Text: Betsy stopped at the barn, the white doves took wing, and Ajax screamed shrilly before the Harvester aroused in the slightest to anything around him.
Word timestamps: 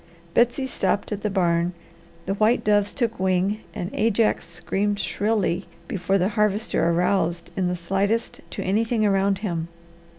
Betsy 0.33 0.65
stopped 0.65 1.11
at 1.11 1.21
the 1.21 1.29
barn, 1.29 1.73
the 2.25 2.33
white 2.33 2.63
doves 2.63 2.91
took 2.91 3.19
wing, 3.19 3.59
and 3.75 3.91
Ajax 3.93 4.49
screamed 4.49 4.99
shrilly 4.99 5.67
before 5.87 6.17
the 6.17 6.29
Harvester 6.29 6.89
aroused 6.89 7.51
in 7.55 7.67
the 7.67 7.75
slightest 7.75 8.41
to 8.49 8.63
anything 8.63 9.05
around 9.05 9.37
him. 9.45 9.67